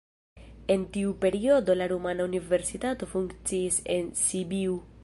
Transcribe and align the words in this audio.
En 0.75 0.85
tiu 0.95 1.11
periodo 1.25 1.75
la 1.77 1.89
rumana 1.93 2.27
universitato 2.31 3.11
funkciis 3.13 3.81
en 3.99 4.15
Sibiu. 4.25 4.83